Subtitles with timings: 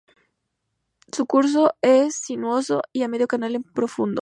[1.11, 4.19] Su curso es sinuoso y a medio canal es profundo.